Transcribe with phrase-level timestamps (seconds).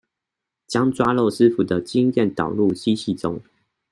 [0.65, 3.39] 將抓漏師傅們的經驗導入機器中